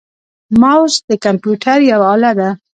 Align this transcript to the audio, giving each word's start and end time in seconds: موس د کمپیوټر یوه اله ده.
موس 0.61 0.93
د 1.09 1.11
کمپیوټر 1.25 1.79
یوه 1.91 2.07
اله 2.13 2.31
ده. 2.39 2.49